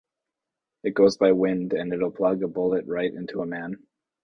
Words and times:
It 0.83 0.95
goes 0.95 1.17
by 1.17 1.31
wind 1.31 1.73
and 1.73 1.93
it'll 1.93 2.09
plug 2.09 2.41
a 2.41 2.47
bullet 2.47 2.87
right 2.87 3.13
into 3.13 3.41
a 3.41 3.45
man. 3.45 3.85